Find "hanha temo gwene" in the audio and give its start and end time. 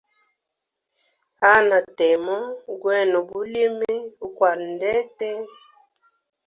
1.41-3.13